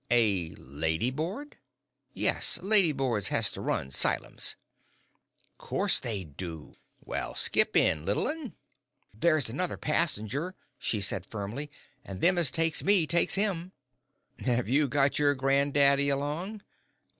"A 0.09 0.49
lady 0.55 1.11
board?" 1.11 1.57
"Yes 2.11 2.57
lady 2.63 2.91
boards 2.91 3.27
has 3.27 3.51
to 3.51 3.61
run 3.61 3.91
'sylums." 3.91 4.55
"Course 5.59 5.99
they 5.99 6.23
do. 6.23 6.77
Well, 7.05 7.35
skip 7.35 7.77
in, 7.77 8.03
little 8.03 8.23
un." 8.27 8.33
[Illustration: 8.55 8.57
"'WELL, 8.57 8.77
I 8.77 9.11
VUM!'"] 9.11 9.19
"There's 9.19 9.49
another 9.51 9.77
passenger," 9.77 10.55
she 10.79 11.01
said, 11.01 11.27
firmly; 11.27 11.69
"an' 12.03 12.17
them 12.19 12.39
as 12.39 12.49
takes 12.49 12.83
me 12.83 13.05
takes 13.05 13.35
him." 13.35 13.73
"Have 14.39 14.67
you 14.67 14.87
got 14.87 15.19
your 15.19 15.35
granddaddy 15.35 16.09
along?" 16.09 16.63